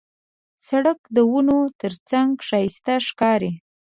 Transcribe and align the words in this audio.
سړک 0.67 0.99
د 1.15 1.17
ونو 1.31 1.59
ترڅنګ 1.79 2.31
ښایسته 2.47 2.93
ښکاري. 3.07 3.51